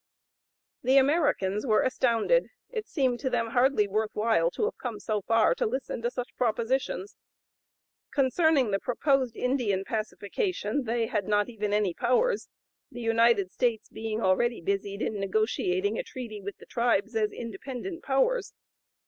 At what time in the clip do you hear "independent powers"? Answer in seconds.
17.31-18.53